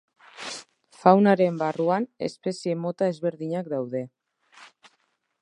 Faunaren 1.01 1.59
barruan 1.63 2.07
espezie 2.29 2.75
mota 2.87 3.11
ezberdinak 3.13 3.71
daude. 3.77 4.03